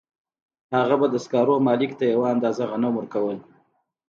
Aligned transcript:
هغه 0.75 0.95
به 0.99 1.07
د 1.09 1.15
سکارو 1.25 1.55
مالک 1.67 1.91
ته 1.99 2.05
یوه 2.13 2.27
اندازه 2.35 2.63
غنم 2.71 2.93
ورکول 2.95 3.37